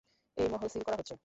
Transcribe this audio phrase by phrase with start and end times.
[0.37, 1.15] এই মহল সিল করা হচ্ছে।